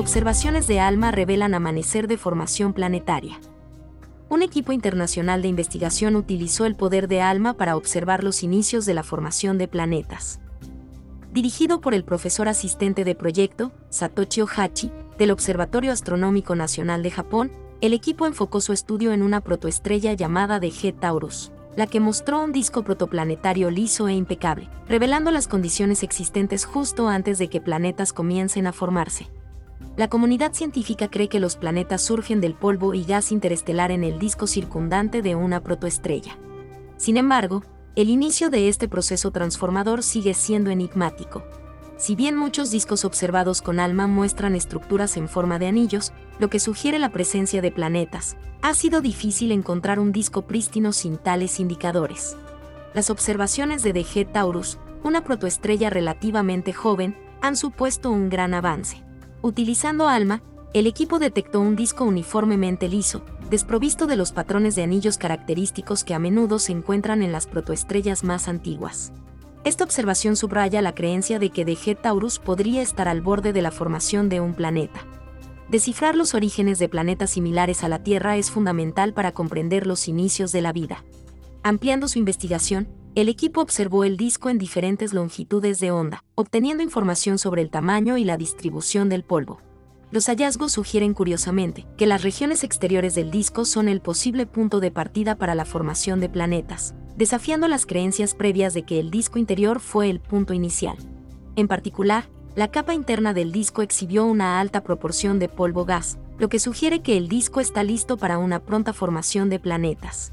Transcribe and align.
observaciones 0.00 0.66
de 0.66 0.80
ALMA 0.80 1.10
revelan 1.10 1.52
amanecer 1.52 2.08
de 2.08 2.16
formación 2.16 2.72
planetaria. 2.72 3.38
Un 4.30 4.42
equipo 4.42 4.72
internacional 4.72 5.42
de 5.42 5.48
investigación 5.48 6.16
utilizó 6.16 6.64
el 6.64 6.74
poder 6.74 7.06
de 7.06 7.20
ALMA 7.20 7.54
para 7.54 7.76
observar 7.76 8.24
los 8.24 8.42
inicios 8.42 8.86
de 8.86 8.94
la 8.94 9.02
formación 9.02 9.58
de 9.58 9.68
planetas. 9.68 10.40
Dirigido 11.32 11.82
por 11.82 11.92
el 11.92 12.04
profesor 12.04 12.48
asistente 12.48 13.04
de 13.04 13.14
proyecto, 13.14 13.72
Satoshi 13.90 14.40
Ohachi, 14.40 14.90
del 15.18 15.32
Observatorio 15.32 15.92
Astronómico 15.92 16.56
Nacional 16.56 17.02
de 17.02 17.10
Japón, 17.10 17.52
el 17.82 17.92
equipo 17.92 18.26
enfocó 18.26 18.62
su 18.62 18.72
estudio 18.72 19.12
en 19.12 19.22
una 19.22 19.42
protoestrella 19.42 20.14
llamada 20.14 20.60
DG 20.60 20.94
Taurus, 20.98 21.52
la 21.76 21.86
que 21.86 22.00
mostró 22.00 22.42
un 22.42 22.52
disco 22.52 22.84
protoplanetario 22.84 23.70
liso 23.70 24.08
e 24.08 24.14
impecable, 24.14 24.70
revelando 24.88 25.30
las 25.30 25.46
condiciones 25.46 26.02
existentes 26.02 26.64
justo 26.64 27.08
antes 27.08 27.38
de 27.38 27.48
que 27.48 27.60
planetas 27.60 28.14
comiencen 28.14 28.66
a 28.66 28.72
formarse. 28.72 29.28
La 29.96 30.08
comunidad 30.08 30.52
científica 30.54 31.08
cree 31.08 31.28
que 31.28 31.40
los 31.40 31.56
planetas 31.56 32.02
surgen 32.02 32.40
del 32.40 32.54
polvo 32.54 32.94
y 32.94 33.04
gas 33.04 33.32
interestelar 33.32 33.90
en 33.90 34.04
el 34.04 34.18
disco 34.18 34.46
circundante 34.46 35.20
de 35.20 35.34
una 35.34 35.62
protoestrella. 35.62 36.38
Sin 36.96 37.16
embargo, 37.16 37.62
el 37.96 38.08
inicio 38.08 38.50
de 38.50 38.68
este 38.68 38.88
proceso 38.88 39.30
transformador 39.30 40.02
sigue 40.02 40.32
siendo 40.34 40.70
enigmático. 40.70 41.42
Si 41.96 42.14
bien 42.14 42.36
muchos 42.36 42.70
discos 42.70 43.04
observados 43.04 43.60
con 43.60 43.78
ALMA 43.78 44.06
muestran 44.06 44.54
estructuras 44.54 45.18
en 45.18 45.28
forma 45.28 45.58
de 45.58 45.66
anillos, 45.66 46.12
lo 46.38 46.48
que 46.48 46.60
sugiere 46.60 46.98
la 46.98 47.10
presencia 47.10 47.60
de 47.60 47.72
planetas, 47.72 48.36
ha 48.62 48.72
sido 48.74 49.00
difícil 49.00 49.52
encontrar 49.52 49.98
un 49.98 50.12
disco 50.12 50.46
prístino 50.46 50.92
sin 50.92 51.18
tales 51.18 51.60
indicadores. 51.60 52.36
Las 52.94 53.10
observaciones 53.10 53.82
de 53.82 53.92
DG 53.92 54.32
Taurus, 54.32 54.78
una 55.02 55.24
protoestrella 55.24 55.90
relativamente 55.90 56.72
joven, 56.72 57.16
han 57.42 57.56
supuesto 57.56 58.10
un 58.10 58.30
gran 58.30 58.54
avance. 58.54 59.02
Utilizando 59.42 60.06
ALMA, 60.08 60.42
el 60.74 60.86
equipo 60.86 61.18
detectó 61.18 61.60
un 61.60 61.74
disco 61.74 62.04
uniformemente 62.04 62.88
liso, 62.88 63.22
desprovisto 63.48 64.06
de 64.06 64.16
los 64.16 64.32
patrones 64.32 64.76
de 64.76 64.82
anillos 64.82 65.16
característicos 65.16 66.04
que 66.04 66.14
a 66.14 66.18
menudo 66.18 66.58
se 66.58 66.72
encuentran 66.72 67.22
en 67.22 67.32
las 67.32 67.46
protoestrellas 67.46 68.22
más 68.22 68.48
antiguas. 68.48 69.12
Esta 69.64 69.84
observación 69.84 70.36
subraya 70.36 70.82
la 70.82 70.94
creencia 70.94 71.38
de 71.38 71.50
que 71.50 71.64
DG 71.64 71.96
Taurus 72.00 72.38
podría 72.38 72.82
estar 72.82 73.08
al 73.08 73.22
borde 73.22 73.52
de 73.52 73.62
la 73.62 73.70
formación 73.70 74.28
de 74.28 74.40
un 74.40 74.54
planeta. 74.54 75.00
Descifrar 75.70 76.16
los 76.16 76.34
orígenes 76.34 76.78
de 76.78 76.88
planetas 76.88 77.30
similares 77.30 77.82
a 77.82 77.88
la 77.88 78.02
Tierra 78.02 78.36
es 78.36 78.50
fundamental 78.50 79.14
para 79.14 79.32
comprender 79.32 79.86
los 79.86 80.06
inicios 80.06 80.52
de 80.52 80.62
la 80.62 80.72
vida. 80.72 81.04
Ampliando 81.62 82.08
su 82.08 82.18
investigación, 82.18 82.88
el 83.16 83.28
equipo 83.28 83.60
observó 83.60 84.04
el 84.04 84.16
disco 84.16 84.50
en 84.50 84.58
diferentes 84.58 85.12
longitudes 85.12 85.80
de 85.80 85.90
onda, 85.90 86.22
obteniendo 86.36 86.84
información 86.84 87.38
sobre 87.38 87.60
el 87.60 87.70
tamaño 87.70 88.16
y 88.16 88.24
la 88.24 88.36
distribución 88.36 89.08
del 89.08 89.24
polvo. 89.24 89.60
Los 90.12 90.26
hallazgos 90.26 90.72
sugieren 90.72 91.12
curiosamente 91.12 91.86
que 91.96 92.06
las 92.06 92.22
regiones 92.22 92.62
exteriores 92.62 93.16
del 93.16 93.30
disco 93.30 93.64
son 93.64 93.88
el 93.88 94.00
posible 94.00 94.46
punto 94.46 94.78
de 94.78 94.92
partida 94.92 95.36
para 95.36 95.56
la 95.56 95.64
formación 95.64 96.20
de 96.20 96.28
planetas, 96.28 96.94
desafiando 97.16 97.66
las 97.66 97.84
creencias 97.84 98.34
previas 98.34 98.74
de 98.74 98.84
que 98.84 99.00
el 99.00 99.10
disco 99.10 99.38
interior 99.40 99.80
fue 99.80 100.08
el 100.08 100.20
punto 100.20 100.54
inicial. 100.54 100.96
En 101.56 101.66
particular, 101.66 102.28
la 102.54 102.70
capa 102.70 102.94
interna 102.94 103.34
del 103.34 103.50
disco 103.50 103.82
exhibió 103.82 104.24
una 104.24 104.60
alta 104.60 104.82
proporción 104.82 105.38
de 105.40 105.48
polvo 105.48 105.84
gas, 105.84 106.18
lo 106.38 106.48
que 106.48 106.60
sugiere 106.60 107.02
que 107.02 107.16
el 107.16 107.28
disco 107.28 107.60
está 107.60 107.82
listo 107.82 108.16
para 108.16 108.38
una 108.38 108.60
pronta 108.60 108.92
formación 108.92 109.50
de 109.50 109.58
planetas. 109.58 110.32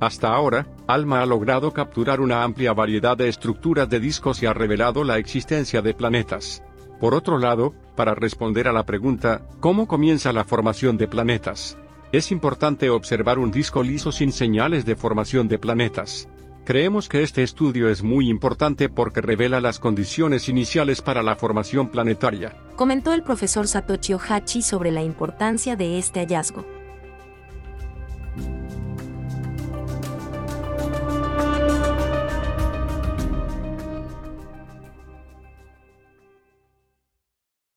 Hasta 0.00 0.34
ahora, 0.34 0.66
ALMA 0.86 1.20
ha 1.20 1.26
logrado 1.26 1.72
capturar 1.72 2.22
una 2.22 2.42
amplia 2.42 2.72
variedad 2.72 3.18
de 3.18 3.28
estructuras 3.28 3.88
de 3.90 4.00
discos 4.00 4.42
y 4.42 4.46
ha 4.46 4.54
revelado 4.54 5.04
la 5.04 5.18
existencia 5.18 5.82
de 5.82 5.92
planetas. 5.92 6.62
Por 6.98 7.14
otro 7.14 7.38
lado, 7.38 7.74
para 7.96 8.14
responder 8.14 8.66
a 8.66 8.72
la 8.72 8.86
pregunta, 8.86 9.42
¿cómo 9.60 9.86
comienza 9.86 10.32
la 10.32 10.44
formación 10.44 10.96
de 10.96 11.06
planetas? 11.06 11.76
Es 12.12 12.32
importante 12.32 12.88
observar 12.88 13.38
un 13.38 13.50
disco 13.50 13.82
liso 13.82 14.10
sin 14.10 14.32
señales 14.32 14.86
de 14.86 14.96
formación 14.96 15.48
de 15.48 15.58
planetas. 15.58 16.28
Creemos 16.64 17.08
que 17.08 17.22
este 17.22 17.42
estudio 17.42 17.88
es 17.88 18.02
muy 18.02 18.28
importante 18.28 18.88
porque 18.88 19.20
revela 19.20 19.60
las 19.60 19.78
condiciones 19.78 20.48
iniciales 20.48 21.02
para 21.02 21.22
la 21.22 21.36
formación 21.36 21.88
planetaria. 21.88 22.56
Comentó 22.76 23.12
el 23.12 23.22
profesor 23.22 23.68
Satoshi 23.68 24.14
Ohachi 24.14 24.62
sobre 24.62 24.92
la 24.92 25.02
importancia 25.02 25.76
de 25.76 25.98
este 25.98 26.20
hallazgo. 26.20 26.79